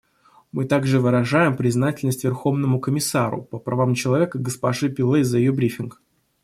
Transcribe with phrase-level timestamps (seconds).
[0.51, 6.01] Мы также выражаем признательность Верховному комиссару по правам человека госпоже Пиллэй за ее брифинг.